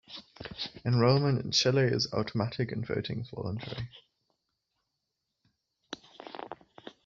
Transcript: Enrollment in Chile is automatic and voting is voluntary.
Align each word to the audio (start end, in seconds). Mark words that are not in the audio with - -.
Enrollment 0.83 1.45
in 1.45 1.51
Chile 1.51 1.83
is 1.83 2.11
automatic 2.11 2.71
and 2.71 2.83
voting 2.87 3.19
is 3.19 3.29
voluntary. 3.29 3.87